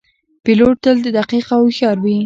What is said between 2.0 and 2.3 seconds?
وي.